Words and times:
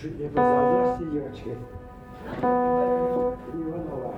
чуть 0.00 0.18
не 0.18 0.28
позадался 0.28 1.02
Йочка. 1.02 1.50
Иванова. 3.52 4.14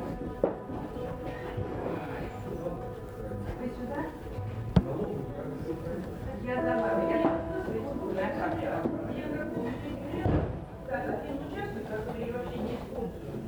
Вы 3.61 3.69
сюда? 3.69 4.01
Я 6.45 6.55
за 6.63 6.71
вами. 6.83 7.13
Я 7.13 7.19
не 11.23 11.39
участвую, 11.41 11.85
который 11.87 12.33
вообще 12.33 12.59
не 12.59 12.75
использую. 12.75 13.42